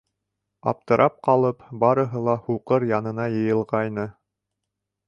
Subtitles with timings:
[0.71, 4.09] Аптырап ҡалып, барыһы ла һуҡыр янына йыйылғайны.